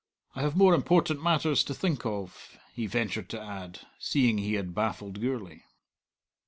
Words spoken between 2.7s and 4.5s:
he ventured to add, seeing